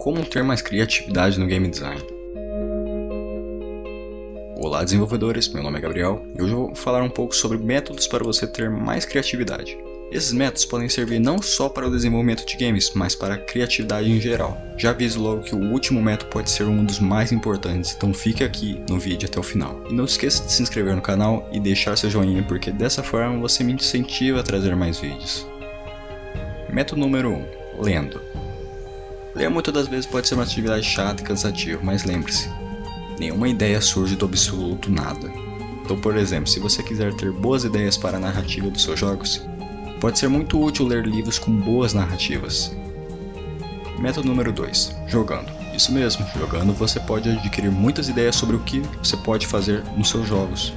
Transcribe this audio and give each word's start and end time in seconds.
Como 0.00 0.24
ter 0.24 0.42
mais 0.42 0.62
criatividade 0.62 1.38
no 1.38 1.46
game 1.46 1.68
design? 1.68 2.00
Olá 4.56 4.82
desenvolvedores, 4.82 5.46
meu 5.52 5.62
nome 5.62 5.76
é 5.76 5.80
Gabriel 5.82 6.24
e 6.34 6.42
hoje 6.42 6.54
eu 6.54 6.58
vou 6.68 6.74
falar 6.74 7.02
um 7.02 7.10
pouco 7.10 7.36
sobre 7.36 7.58
métodos 7.58 8.06
para 8.06 8.24
você 8.24 8.46
ter 8.46 8.70
mais 8.70 9.04
criatividade. 9.04 9.76
Esses 10.10 10.32
métodos 10.32 10.64
podem 10.64 10.88
servir 10.88 11.20
não 11.20 11.42
só 11.42 11.68
para 11.68 11.86
o 11.86 11.90
desenvolvimento 11.90 12.46
de 12.46 12.56
games, 12.56 12.92
mas 12.94 13.14
para 13.14 13.34
a 13.34 13.38
criatividade 13.38 14.10
em 14.10 14.18
geral. 14.18 14.56
Já 14.78 14.88
aviso 14.88 15.20
logo 15.20 15.42
que 15.42 15.54
o 15.54 15.70
último 15.70 16.00
método 16.00 16.30
pode 16.30 16.48
ser 16.48 16.64
um 16.64 16.82
dos 16.82 16.98
mais 16.98 17.30
importantes, 17.30 17.94
então 17.94 18.14
fique 18.14 18.42
aqui 18.42 18.82
no 18.88 18.98
vídeo 18.98 19.28
até 19.28 19.38
o 19.38 19.42
final. 19.42 19.84
E 19.90 19.92
não 19.92 20.06
esqueça 20.06 20.46
de 20.46 20.50
se 20.50 20.62
inscrever 20.62 20.96
no 20.96 21.02
canal 21.02 21.46
e 21.52 21.60
deixar 21.60 21.98
seu 21.98 22.08
joinha, 22.08 22.42
porque 22.42 22.72
dessa 22.72 23.02
forma 23.02 23.38
você 23.38 23.62
me 23.62 23.74
incentiva 23.74 24.40
a 24.40 24.42
trazer 24.42 24.74
mais 24.74 24.98
vídeos. 24.98 25.46
Método 26.72 27.02
número 27.02 27.32
1. 27.32 27.82
Lendo. 27.82 28.39
Ler 29.34 29.48
muitas 29.48 29.72
das 29.72 29.88
vezes 29.88 30.06
pode 30.06 30.26
ser 30.26 30.34
uma 30.34 30.42
atividade 30.42 30.84
chata 30.84 31.22
e 31.22 31.26
cansativa, 31.26 31.80
mas 31.82 32.04
lembre-se, 32.04 32.48
nenhuma 33.18 33.48
ideia 33.48 33.80
surge 33.80 34.16
do 34.16 34.24
absoluto 34.24 34.90
nada. 34.90 35.30
Então, 35.84 36.00
por 36.00 36.16
exemplo, 36.16 36.48
se 36.48 36.60
você 36.60 36.82
quiser 36.82 37.14
ter 37.14 37.30
boas 37.30 37.64
ideias 37.64 37.96
para 37.96 38.16
a 38.16 38.20
narrativa 38.20 38.68
dos 38.68 38.82
seus 38.82 38.98
jogos, 38.98 39.44
pode 40.00 40.18
ser 40.18 40.28
muito 40.28 40.60
útil 40.60 40.86
ler 40.86 41.06
livros 41.06 41.38
com 41.38 41.52
boas 41.52 41.92
narrativas. 41.92 42.74
Método 43.98 44.28
número 44.28 44.52
2: 44.52 44.96
Jogando. 45.06 45.50
Isso 45.74 45.92
mesmo, 45.92 46.26
jogando 46.38 46.72
você 46.72 46.98
pode 46.98 47.30
adquirir 47.30 47.70
muitas 47.70 48.08
ideias 48.08 48.36
sobre 48.36 48.56
o 48.56 48.60
que 48.60 48.82
você 49.02 49.16
pode 49.16 49.46
fazer 49.46 49.82
nos 49.96 50.10
seus 50.10 50.26
jogos. 50.26 50.74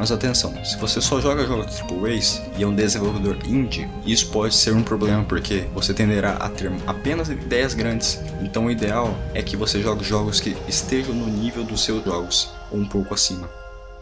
Mas 0.00 0.10
atenção, 0.10 0.54
se 0.64 0.78
você 0.78 0.98
só 0.98 1.20
joga 1.20 1.44
jogos 1.44 1.78
AAAs 1.82 2.40
e 2.56 2.62
é 2.62 2.66
um 2.66 2.74
desenvolvedor 2.74 3.36
indie, 3.44 3.86
isso 4.06 4.30
pode 4.30 4.54
ser 4.54 4.72
um 4.72 4.82
problema 4.82 5.22
porque 5.24 5.66
você 5.74 5.92
tenderá 5.92 6.36
a 6.36 6.48
ter 6.48 6.72
apenas 6.86 7.28
ideias 7.28 7.74
grandes. 7.74 8.18
Então 8.40 8.64
o 8.64 8.70
ideal 8.70 9.14
é 9.34 9.42
que 9.42 9.58
você 9.58 9.82
jogue 9.82 10.02
jogos 10.02 10.40
que 10.40 10.56
estejam 10.66 11.14
no 11.14 11.26
nível 11.26 11.64
dos 11.64 11.84
seus 11.84 12.02
jogos, 12.02 12.50
ou 12.70 12.78
um 12.78 12.88
pouco 12.88 13.12
acima. 13.12 13.50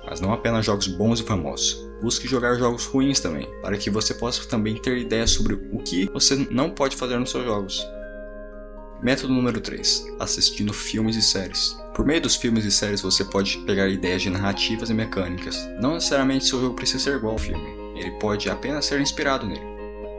Mas 0.09 0.21
não 0.21 0.33
apenas 0.33 0.65
jogos 0.65 0.87
bons 0.87 1.19
e 1.19 1.25
famosos. 1.25 1.85
Busque 2.01 2.29
jogar 2.29 2.55
jogos 2.55 2.87
ruins 2.87 3.19
também, 3.19 3.49
para 3.61 3.77
que 3.77 3.91
você 3.91 4.15
possa 4.15 4.49
também 4.49 4.77
ter 4.77 4.99
ideias 4.99 5.33
sobre 5.33 5.55
o 5.55 5.79
que 5.79 6.09
você 6.13 6.47
não 6.49 6.71
pode 6.71 6.95
fazer 6.95 7.19
nos 7.19 7.33
seus 7.33 7.45
jogos. 7.45 7.85
Método 9.01 9.33
número 9.33 9.61
3: 9.61 10.07
assistindo 10.19 10.73
filmes 10.73 11.15
e 11.15 11.23
séries. 11.23 11.79
Por 11.95 12.05
meio 12.05 12.21
dos 12.21 12.35
filmes 12.35 12.65
e 12.65 12.73
séries 12.73 13.01
você 13.01 13.25
pode 13.25 13.59
pegar 13.59 13.89
ideias 13.89 14.23
de 14.23 14.31
narrativas 14.31 14.91
e 14.91 14.95
mecânicas. 14.95 15.69
Não 15.81 15.95
necessariamente 15.95 16.47
seu 16.47 16.61
jogo 16.61 16.75
precisa 16.75 17.05
ser 17.05 17.17
igual 17.17 17.35
ao 17.35 17.39
filme, 17.39 17.65
ele 17.95 18.11
pode 18.19 18.51
apenas 18.51 18.87
ser 18.87 19.01
inspirado 19.01 19.47
nele. 19.47 19.65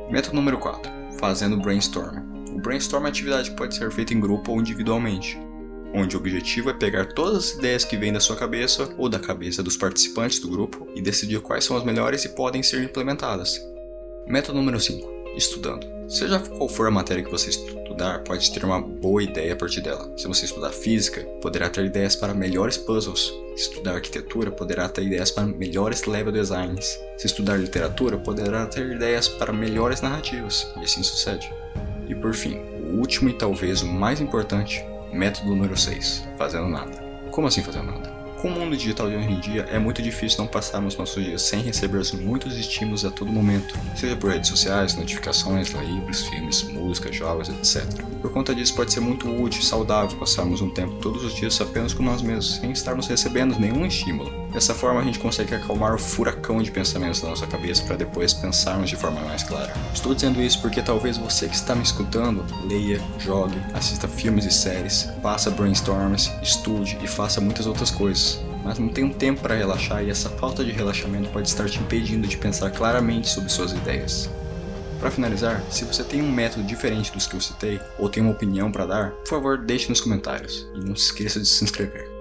Método 0.09 0.37
número 0.37 0.57
4: 0.57 0.89
fazendo 1.19 1.57
brainstorm. 1.57 2.19
O 2.55 2.61
brainstorm 2.61 3.01
é 3.01 3.05
uma 3.05 3.09
atividade 3.09 3.51
que 3.51 3.57
pode 3.57 3.75
ser 3.75 3.91
feita 3.91 4.13
em 4.13 4.19
grupo 4.19 4.53
ou 4.53 4.59
individualmente, 4.61 5.37
onde 5.93 6.15
o 6.15 6.19
objetivo 6.19 6.69
é 6.69 6.73
pegar 6.73 7.13
todas 7.13 7.49
as 7.49 7.57
ideias 7.57 7.83
que 7.83 7.97
vêm 7.97 8.13
da 8.13 8.19
sua 8.21 8.37
cabeça 8.37 8.93
ou 8.97 9.09
da 9.09 9.19
cabeça 9.19 9.61
dos 9.61 9.75
participantes 9.75 10.39
do 10.39 10.49
grupo 10.49 10.87
e 10.95 11.01
decidir 11.01 11.41
quais 11.41 11.65
são 11.65 11.75
as 11.75 11.83
melhores 11.83 12.23
e 12.23 12.29
podem 12.29 12.63
ser 12.63 12.81
implementadas. 12.81 13.59
Método 14.25 14.57
número 14.57 14.79
5: 14.79 15.18
estudando. 15.39 15.87
Seja 16.07 16.39
qual 16.39 16.67
for 16.67 16.87
a 16.87 16.91
matéria 16.91 17.23
que 17.23 17.29
você 17.29 17.49
estudar, 17.49 18.23
pode 18.23 18.51
ter 18.51 18.65
uma 18.65 18.81
boa 18.81 19.21
ideia 19.21 19.53
a 19.53 19.55
partir 19.55 19.81
dela. 19.81 20.11
Se 20.17 20.27
você 20.27 20.45
estudar 20.45 20.71
física, 20.71 21.21
poderá 21.41 21.69
ter 21.69 21.85
ideias 21.85 22.15
para 22.15 22.33
melhores 22.33 22.77
puzzles. 22.77 23.31
Se 23.55 23.63
estudar 23.63 23.95
arquitetura, 23.95 24.51
poderá 24.51 24.89
ter 24.89 25.03
ideias 25.03 25.31
para 25.31 25.45
melhores 25.45 26.05
level 26.05 26.31
designs. 26.31 26.99
Se 27.17 27.27
estudar 27.27 27.57
literatura, 27.57 28.17
poderá 28.17 28.65
ter 28.65 28.85
ideias 28.91 29.27
para 29.27 29.53
melhores 29.53 30.01
narrativas, 30.01 30.71
e 30.77 30.83
assim 30.83 31.03
sucede. 31.03 31.51
E 32.07 32.15
por 32.15 32.33
fim, 32.33 32.57
o 32.57 32.97
último 32.97 33.29
e 33.29 33.33
talvez 33.33 33.81
o 33.81 33.87
mais 33.87 34.19
importante, 34.19 34.83
método 35.13 35.49
número 35.49 35.77
6, 35.77 36.27
fazendo 36.37 36.67
nada. 36.69 36.91
Como 37.31 37.47
assim 37.47 37.61
fazendo 37.61 37.91
nada? 37.91 38.18
Com 38.41 38.47
o 38.47 38.51
mundo 38.51 38.77
digital 38.77 39.09
de 39.09 39.17
hoje 39.17 39.29
em 39.29 39.39
dia, 39.41 39.67
é 39.69 39.77
muito 39.77 40.01
difícil 40.01 40.39
não 40.39 40.47
passarmos 40.47 40.95
nossos 40.95 41.21
dias 41.21 41.41
sem 41.41 41.59
receber 41.61 42.01
muitos 42.21 42.55
estímulos 42.57 43.03
a 43.03 43.11
todo 43.11 43.29
momento, 43.29 43.77
seja 43.97 44.15
por 44.15 44.31
redes 44.31 44.49
sociais, 44.49 44.95
notificações, 44.95 45.67
livros, 45.71 46.25
filmes, 46.25 46.63
música, 46.63 47.11
jogos, 47.11 47.49
etc. 47.49 47.83
Por 48.21 48.31
conta 48.31 48.55
disso, 48.55 48.73
pode 48.75 48.93
ser 48.93 49.01
muito 49.01 49.29
útil 49.29 49.59
e 49.59 49.65
saudável 49.65 50.17
passarmos 50.17 50.61
um 50.61 50.69
tempo 50.69 50.95
todos 51.01 51.21
os 51.25 51.35
dias 51.35 51.59
apenas 51.59 51.93
com 51.93 52.01
nós 52.01 52.21
mesmos, 52.21 52.55
sem 52.55 52.71
estarmos 52.71 53.07
recebendo 53.07 53.59
nenhum 53.59 53.85
estímulo. 53.85 54.31
Dessa 54.51 54.73
forma, 54.73 54.99
a 54.99 55.03
gente 55.03 55.19
consegue 55.19 55.53
acalmar 55.53 55.93
o 55.93 55.99
furacão 55.99 56.61
de 56.61 56.71
pensamentos 56.71 57.21
da 57.21 57.29
nossa 57.29 57.45
cabeça 57.45 57.83
para 57.83 57.95
depois 57.95 58.33
pensarmos 58.33 58.89
de 58.89 58.95
forma 58.95 59.21
mais 59.21 59.43
clara. 59.43 59.73
Estou 59.93 60.15
dizendo 60.15 60.41
isso 60.41 60.59
porque 60.61 60.81
talvez 60.81 61.17
você 61.17 61.47
que 61.47 61.55
está 61.55 61.75
me 61.75 61.83
escutando 61.83 62.43
leia, 62.67 62.99
jogue, 63.19 63.57
assista 63.73 64.07
filmes 64.07 64.45
e 64.45 64.51
séries, 64.51 65.07
faça 65.21 65.51
brainstorms, 65.51 66.31
estude 66.41 66.97
e 67.03 67.07
faça 67.07 67.39
muitas 67.39 67.67
outras 67.67 67.91
coisas 67.91 68.39
mas 68.63 68.77
não 68.77 68.89
tem 68.89 69.03
um 69.03 69.13
tempo 69.13 69.41
para 69.41 69.55
relaxar 69.55 70.03
e 70.03 70.09
essa 70.09 70.29
falta 70.29 70.63
de 70.63 70.71
relaxamento 70.71 71.29
pode 71.29 71.47
estar 71.47 71.69
te 71.69 71.79
impedindo 71.79 72.27
de 72.27 72.37
pensar 72.37 72.69
claramente 72.71 73.29
sobre 73.29 73.49
suas 73.49 73.71
ideias. 73.71 74.29
Para 74.99 75.09
finalizar, 75.09 75.63
se 75.71 75.85
você 75.85 76.03
tem 76.03 76.21
um 76.21 76.31
método 76.31 76.63
diferente 76.63 77.11
dos 77.11 77.25
que 77.25 77.35
eu 77.35 77.41
citei 77.41 77.79
ou 77.97 78.09
tem 78.09 78.21
uma 78.21 78.33
opinião 78.33 78.71
para 78.71 78.85
dar, 78.85 79.11
por 79.11 79.29
favor 79.29 79.57
deixe 79.57 79.87
nos 79.87 80.01
comentários 80.01 80.67
e 80.75 80.79
não 80.79 80.95
se 80.95 81.05
esqueça 81.05 81.39
de 81.39 81.47
se 81.47 81.63
inscrever. 81.63 82.18